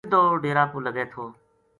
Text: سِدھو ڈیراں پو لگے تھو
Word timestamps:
سِدھو 0.05 0.21
ڈیراں 0.43 0.67
پو 0.71 0.77
لگے 0.85 1.05
تھو 1.11 1.23